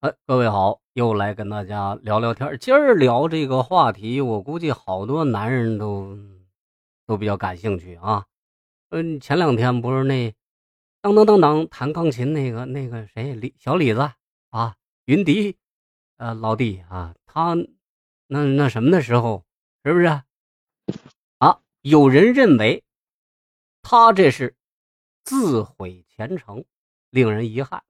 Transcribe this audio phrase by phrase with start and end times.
[0.00, 2.56] 哎，各位好，又来跟大家聊聊天。
[2.60, 6.16] 今儿聊这个话题，我估计好多男人都
[7.04, 8.24] 都比较感兴趣啊。
[8.90, 10.32] 嗯，前两天不是那
[11.00, 14.12] 当当当当弹钢琴那个那个谁李小李子
[14.50, 14.76] 啊，
[15.06, 15.56] 云迪，
[16.18, 17.56] 呃，老弟啊，他
[18.28, 19.44] 那那什么的时候，
[19.84, 20.04] 是不是
[21.38, 21.60] 啊？
[21.82, 22.84] 有人认为
[23.82, 24.54] 他这是
[25.24, 26.64] 自毁前程，
[27.10, 27.82] 令人遗憾。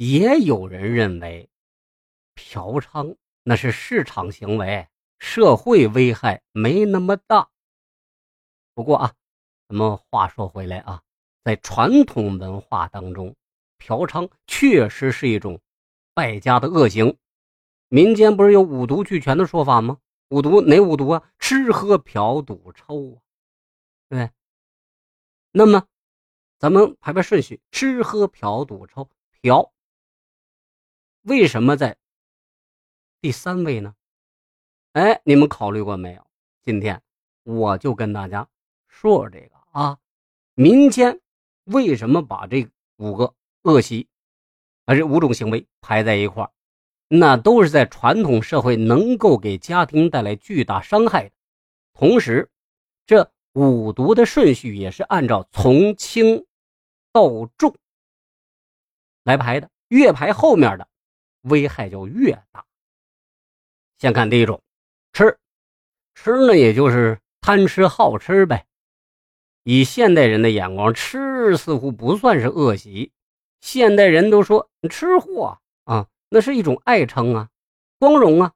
[0.00, 1.50] 也有人认为，
[2.34, 4.88] 嫖娼那是市场行为，
[5.18, 7.50] 社会危害没那么大。
[8.72, 9.12] 不过啊，
[9.68, 11.02] 咱们话说回来啊，
[11.44, 13.36] 在传统文化当中，
[13.76, 15.60] 嫖娼确实是一种
[16.14, 17.18] 败家的恶行。
[17.88, 19.98] 民间不是有五毒俱全的说法吗？
[20.30, 21.30] 五毒哪五毒啊？
[21.38, 23.20] 吃喝嫖赌抽啊，
[24.08, 24.30] 对。
[25.52, 25.86] 那么，
[26.58, 29.10] 咱们排排顺序：吃喝嫖赌抽，
[29.42, 29.70] 嫖。
[31.22, 31.96] 为什么在
[33.20, 33.94] 第三位呢？
[34.92, 36.26] 哎，你们考虑过没有？
[36.62, 37.02] 今天
[37.42, 38.48] 我就跟大家
[38.88, 39.98] 说说这个啊，
[40.54, 41.20] 民间
[41.64, 44.08] 为什么把这五个恶习，
[44.84, 46.50] 啊这五种行为排在一块儿？
[47.08, 51.34] 那都是在传统社会能够给家庭带来巨大伤害的。
[51.92, 52.50] 同时，
[53.06, 56.46] 这五毒的顺序也是按照从轻
[57.12, 57.74] 到重
[59.24, 60.88] 来排的，越排后面的。
[61.42, 62.64] 危害就越大。
[63.98, 64.62] 先看第一种，
[65.12, 65.38] 吃，
[66.14, 68.66] 吃呢，也就是贪吃好吃呗。
[69.62, 73.12] 以现代人的眼光，吃似乎不算是恶习。
[73.60, 77.50] 现代人都说吃货啊，那是一种爱称啊，
[77.98, 78.52] 光荣啊。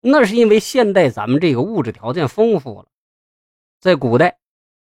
[0.00, 2.86] 那是因为现代咱们这个物质条件丰富了，
[3.80, 4.38] 在古代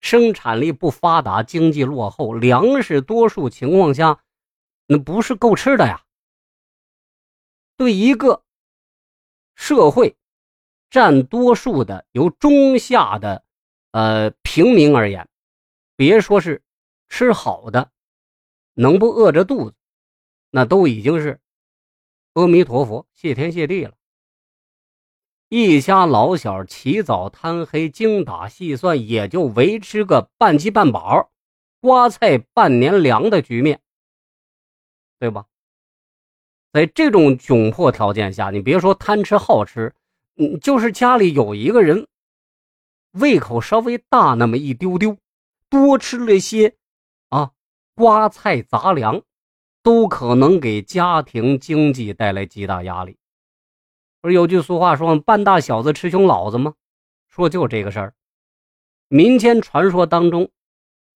[0.02, 4.20] 生产力不发达，经济落后，粮食多数情况下，
[4.88, 6.04] 那不是够吃的呀。
[7.78, 8.44] 对一个
[9.56, 10.18] 社会
[10.90, 13.44] 占多数的由中下的
[13.92, 15.30] 呃平民而言，
[15.96, 16.64] 别说是
[17.08, 17.92] 吃好的，
[18.74, 19.76] 能不饿着肚子，
[20.50, 21.40] 那都已经是
[22.34, 23.94] 阿弥陀佛，谢天谢地了。
[25.50, 31.32] 一家老小起早贪黑，精打细算，也就维持个半饥半饱、
[31.80, 33.82] 瓜菜半年粮的局面，
[35.20, 35.46] 对吧？
[36.74, 39.94] 在这种窘迫条件下，你别说贪吃好吃，
[40.36, 42.08] 嗯，就是家里有一个人
[43.12, 45.18] 胃口稍微大那么一丢丢，
[45.70, 46.76] 多吃了些
[47.30, 47.52] 啊
[47.96, 49.24] 瓜菜杂粮，
[49.82, 53.18] 都可能给家庭经济带来极大压力。
[54.22, 56.74] 不是有句俗话说“半大小子吃穷老子”吗？
[57.28, 58.14] 说就这个事儿。
[59.08, 60.50] 民间传说当中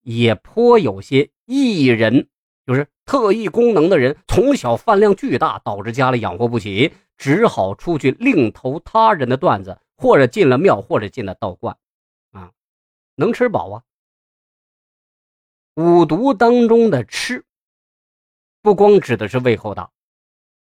[0.01, 2.29] 也颇有些异人。
[2.65, 11.75] 就是特异功能的人，从小饭量巨大，导致家里养活不起，只好出去另投他人的段子，或者进了庙，或者进了道观，
[12.31, 12.51] 啊，
[13.15, 13.83] 能吃饱啊。
[15.75, 17.43] 五毒当中的吃，
[18.61, 19.91] 不光指的是胃口大，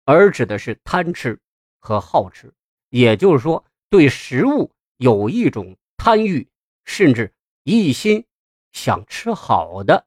[0.06, 1.40] 而指的是贪吃
[1.80, 2.54] 和好吃，
[2.90, 6.48] 也就是说，对食物有一种贪欲，
[6.86, 7.34] 甚至
[7.64, 8.24] 一心
[8.72, 10.06] 想吃好的，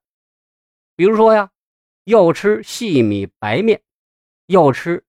[0.95, 1.51] 比如说呀。
[2.11, 3.81] 要吃细米白面，
[4.47, 5.05] 要吃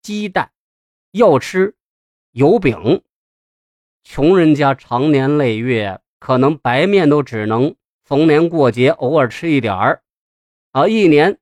[0.00, 0.50] 鸡蛋，
[1.10, 1.76] 要吃
[2.30, 3.04] 油饼。
[4.02, 10.02] 穷人家长年累月，可能白面都只能逢年过节偶尔吃一点儿，
[10.72, 11.38] 啊，一年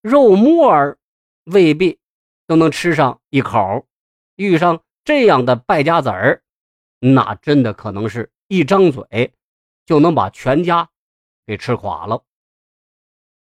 [0.00, 0.98] 肉沫儿
[1.44, 1.98] 未必
[2.46, 3.86] 都能吃上一口。
[4.36, 6.42] 遇上这样的败家子儿，
[7.00, 9.34] 那真的可能是一张嘴
[9.84, 10.88] 就能把全家
[11.44, 12.24] 给吃垮了，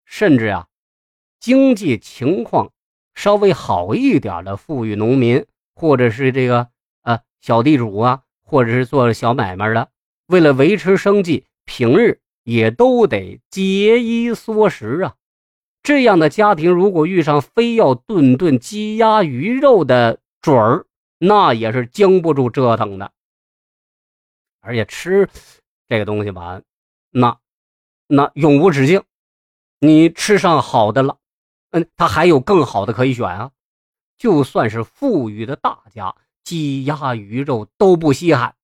[0.06, 0.70] 甚至呀。
[1.42, 2.72] 经济情况
[3.16, 6.70] 稍微好一点的富裕农民，或者是这个
[7.02, 9.90] 呃小地主啊，或者是做小买卖的，
[10.28, 15.16] 为了维持生计，平日也都得节衣缩食啊。
[15.82, 20.86] 这样的家庭，如果遇上非要顿顿鸡鸭鱼肉的准儿，
[21.18, 23.12] 那也是经不住折腾的。
[24.60, 25.28] 而且吃
[25.88, 26.62] 这个东西吧，
[27.10, 27.40] 那
[28.06, 29.02] 那永无止境。
[29.80, 31.18] 你吃上好的了。
[31.72, 33.52] 嗯，他还有更好的可以选啊！
[34.18, 36.14] 就算是富裕的大家，
[36.44, 38.56] 鸡鸭鱼肉都不稀罕。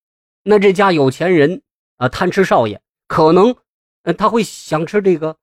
[0.43, 1.63] 那这家有钱人
[1.95, 3.55] 啊，贪吃少爷可能，
[4.03, 5.37] 呃，他会想吃这个，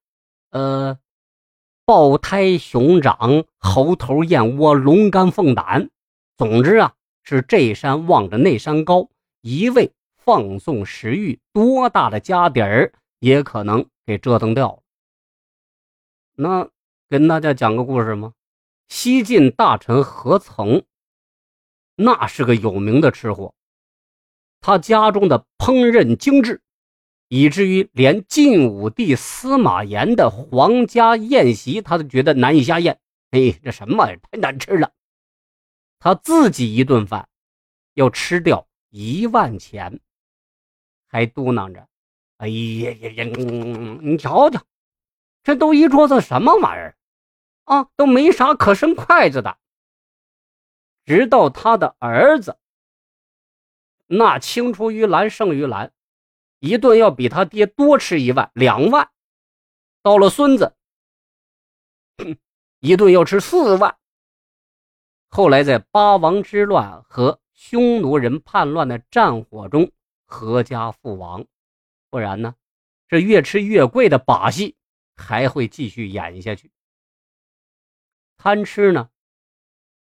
[0.51, 0.99] 呃，
[1.87, 5.91] 豹胎熊掌、猴头燕窝、龙肝凤胆。
[6.37, 9.09] 总之啊，是这山望着那山高，
[9.41, 14.83] 一味放纵食欲，多大的家底儿也可能给折腾掉了。
[16.35, 16.69] 那。
[17.09, 18.33] 跟大家讲个故事吗？
[18.89, 20.85] 西晋大臣何曾，
[21.97, 23.55] 那是个有名的吃货。
[24.61, 26.63] 他家中的烹饪精致，
[27.29, 32.99] 以至于连晋武帝司马炎的皇家宴席，他都觉得难以下咽。
[33.31, 34.93] 哎，这什么玩意儿太难吃了！
[35.99, 37.29] 他自己一顿饭
[37.95, 40.01] 要吃掉一万钱，
[41.09, 41.87] 还嘟囔着
[42.39, 43.25] ：“哎呀呀呀，
[44.01, 44.63] 你瞧瞧，
[45.45, 46.97] 这都一桌子什么玩意儿
[47.65, 47.89] 啊？
[47.95, 49.57] 都没啥可伸筷子的。”
[51.07, 52.59] 直到他的儿子，
[54.07, 55.93] 那青出于蓝胜于蓝，
[56.61, 59.11] 一顿要比他爹多吃一万两万。
[60.03, 60.75] 到了孙子，
[62.81, 63.99] 一顿要吃四万。
[65.29, 69.93] 后来在八王之乱和匈奴人叛乱的战火中，
[70.27, 71.45] 阖家父亡。
[72.09, 72.55] 不然呢，
[73.09, 74.77] 这越吃越贵的把戏
[75.17, 76.71] 还会继续演下去。
[78.37, 79.09] 贪吃呢，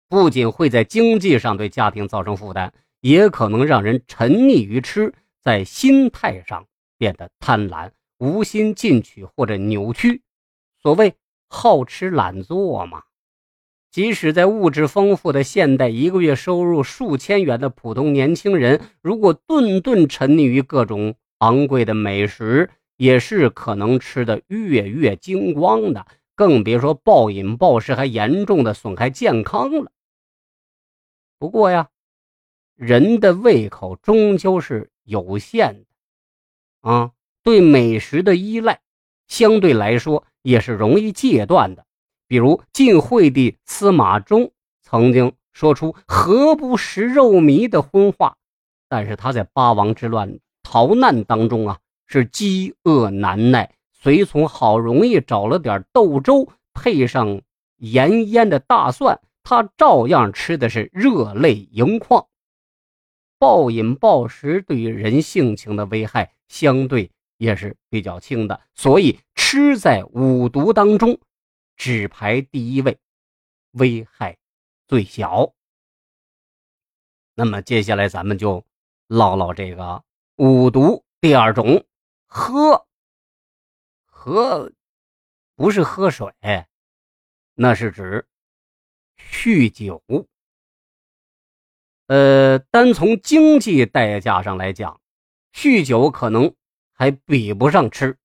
[0.07, 2.71] 不仅会在经济上对家庭造成负担，
[3.01, 6.67] 也可能让人沉溺于吃，在心态上
[6.97, 10.21] 变得贪婪、无心进取或者扭曲。
[10.81, 11.15] 所谓。
[11.51, 13.01] 好吃懒做嘛，
[13.89, 26.05] 即使在物质丰富的现代，一个月收入数千元的普通年轻人，如果顿顿沉溺于各种昂贵的美食，也是可能吃的月月精光的。
[26.35, 29.91] 更别说暴饮暴食，还严重的损害健康了。
[31.37, 31.89] 不过呀，
[32.75, 35.85] 人的胃口终究是有限
[36.83, 37.11] 的，啊，
[37.41, 38.81] 对美食的依赖
[39.27, 40.25] 相对来说。
[40.41, 41.85] 也是容易戒断的，
[42.25, 48.37] 比如晋惠帝司马衷曾经说出“何不食肉糜”的荤话，
[48.87, 51.79] 但是他在八王之乱逃难当中啊，
[52.09, 57.41] 是饥饿难耐，随从好容易找了点豆粥，配上
[57.77, 62.27] 盐腌的大蒜，他照样吃的是热泪盈眶。
[63.37, 67.09] 暴饮暴食对于人性情的危害相对。
[67.39, 71.17] 也是比较轻的，所以吃在五毒当中
[71.77, 72.97] 只排第一位，
[73.71, 74.37] 危害
[74.89, 75.53] 最小。
[77.35, 78.65] 那么接下来咱们就
[79.07, 80.03] 唠唠这个
[80.35, 81.85] 五毒第二种，
[82.29, 82.85] 喝
[84.05, 84.71] 喝
[85.55, 86.33] 不是喝水，
[87.55, 88.25] 那是指
[89.17, 90.01] 酗酒。
[92.07, 95.01] 呃，单从经济代价上来讲，
[95.53, 96.55] 酗酒可能。
[96.93, 98.17] 还比不上吃，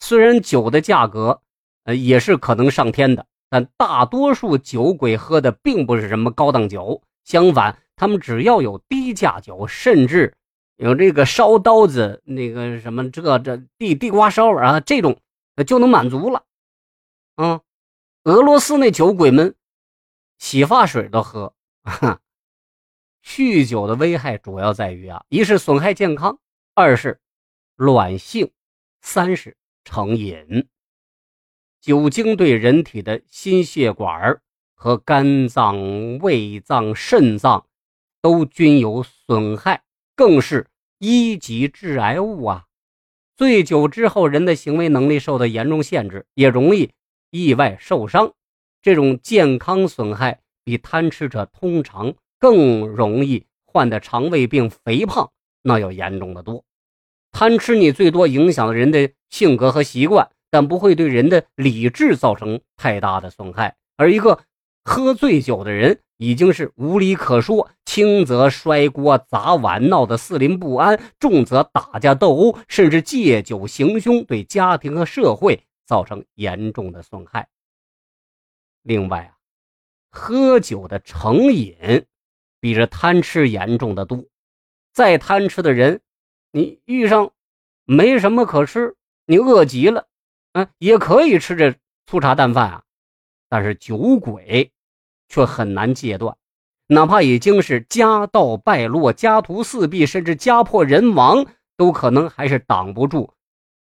[0.00, 1.42] 虽然酒的价格，
[1.84, 10.34] 呃，也是可能上天的，但大多数酒鬼喝的并不是什么高档酒，相反，他们只要有低价酒，甚至
[10.78, 15.20] 有这个烧刀子，那个什么这这地地瓜烧啊，这种
[15.66, 16.44] 就能满足了。
[17.34, 17.60] 啊，
[18.22, 19.56] 俄罗斯那酒鬼们，
[20.38, 21.52] 洗发水都喝。
[23.24, 26.38] 酗酒的危害主要在于啊，一是损害健康，
[26.74, 27.20] 二是。
[27.74, 28.50] 乱性，
[29.00, 30.68] 三是成瘾。
[31.80, 34.40] 酒精对人体的心血管
[34.74, 37.66] 和肝脏、胃脏、肾脏
[38.20, 39.84] 都均有损害，
[40.18, 40.66] 更是
[40.98, 42.64] 一级致癌物啊！
[43.36, 46.90] 醉酒之后，人的行为能力受到严重限制，也容易
[47.30, 48.32] 意外受伤。
[48.82, 55.30] 这种健康损害比贪吃者通常更容易患的肠胃病、肥胖
[55.62, 56.64] 那要严重的多。
[57.30, 63.76] 贪吃你最多影响了人的性格和习惯，但不会对人的理智造成太大的损害。
[63.96, 64.40] 而一个
[64.82, 77.48] 喝醉酒的人已经是无理可说，轻则摔锅砸碗闹得四邻不安，重则打架斗殴，甚至借酒行凶，对家庭和社会造成严重的损害。
[78.82, 79.38] 另外啊，
[80.10, 82.04] 喝酒的成瘾
[82.60, 84.24] 比这贪吃严重的多，
[84.92, 86.00] 再贪吃的人。
[86.50, 87.30] 你遇上
[87.84, 88.96] 没什么可吃，
[89.26, 90.08] 你饿极了，
[90.52, 92.84] 嗯，也可以吃这粗茶淡饭啊。
[93.48, 94.72] 但是酒鬼
[95.28, 96.36] 却很难戒断，
[96.86, 103.32] 哪怕已经是家道败落、家徒四壁，甚至家破人亡，都可能还是挡不住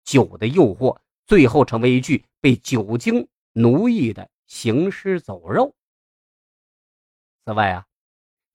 [0.05, 5.75] 酒的诱惑，最后成为一具被酒精奴役的行尸走肉。
[7.45, 7.85] 此外啊，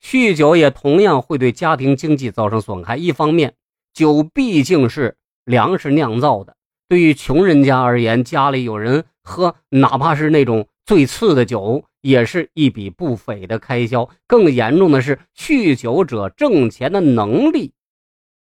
[0.04, 2.98] 酗酒也同样会对家庭经济造成损害。
[2.98, 3.56] 一方面，
[3.94, 6.58] 酒毕竟是粮食酿造的，
[6.90, 14.10] 对于穷人家而言，家里有人喝，哪怕是那种最次的酒，也是一笔不菲的开销。
[14.28, 17.74] 更严重的是，酗酒者挣钱的能力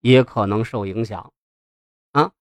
[0.00, 1.32] 也可能受影响。
[2.12, 2.32] 啊，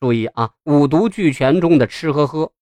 [0.00, 2.52] 注意啊，五毒俱全中的吃喝喝，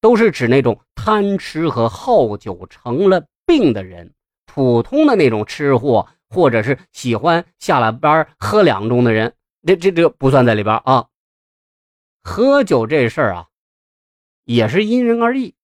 [0.00, 4.14] 都是指那种贪吃和好酒成了病的人。
[4.46, 9.34] 普通的那种吃货，或者是喜欢下了班喝两盅的人，
[9.66, 11.08] 这这这不算在里边啊。
[12.22, 13.48] 喝酒这事儿啊，
[14.44, 15.54] 也是因人而异。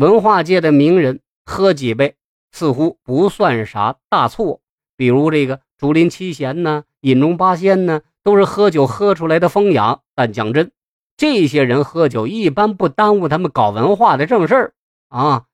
[0.00, 2.16] 文化界的名人喝几杯，
[2.52, 4.62] 似乎不算啥大错。
[4.96, 10.00] 比如这个竹林七贤呢，饮中八仙呢，都是喝酒喝出来的风雅。
[10.14, 10.72] 但讲真，
[11.18, 14.74] 这些人喝酒一般不耽误他们搞文化的正事儿
[15.10, 15.44] 啊。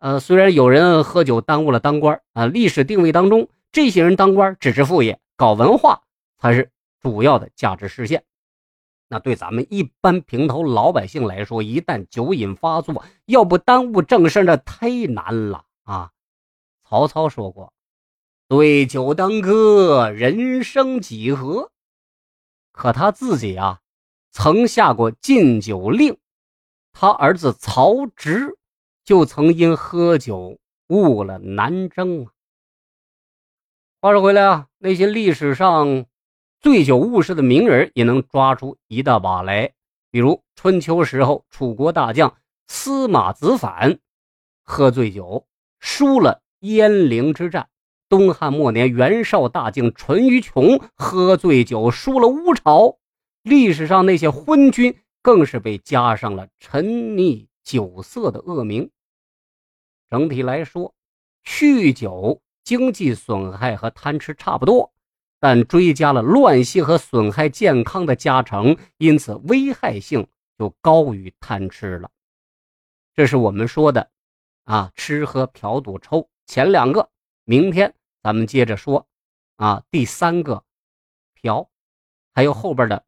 [0.00, 6.02] 呃，虽然有人喝酒耽误了当官啊，历史定位当中，这些人当官只是副业，搞文化
[6.40, 6.68] 才是
[7.00, 8.24] 主要的价值实现。
[9.14, 16.10] 那对咱们一般平头老百姓来说，一旦酒瘾发作，要不耽误正事那太难了啊！
[16.82, 17.72] 曹操说过
[18.48, 21.70] ：“对酒当歌，人生几何？”
[22.74, 23.78] 可他自己啊，
[24.32, 26.18] 曾下过禁酒令，
[26.92, 28.58] 他儿子曹植。
[29.04, 32.26] 就曾因喝酒误了南征。
[34.00, 36.06] 话说回来啊，那些历史上
[36.64, 39.70] 醉酒误事的名人也能抓出一大把来。
[40.10, 43.98] 比如春秋时候楚国大将司马子反
[44.62, 45.46] 喝醉酒
[45.78, 47.64] 输了鄢陵之战；
[48.08, 52.96] 东汉末年袁绍大将淳于琼喝醉酒输了乌巢。
[53.42, 58.90] 历史上那些昏君更是被加上了沉溺酒色的恶名。
[60.08, 60.94] 整体来说，
[61.44, 64.93] 酗酒经济损害和贪吃差不多，
[65.44, 70.26] 但追加了乱性和损害健康的加成，因此危害性
[70.58, 72.10] 就高于贪吃了。
[73.12, 74.10] 这是我们说的
[74.64, 77.10] 啊，吃喝嫖赌抽前两个，
[77.44, 79.06] 明天咱们接着说
[79.56, 80.64] 啊，第三个
[81.34, 81.68] 嫖，
[82.32, 83.04] 还有后边的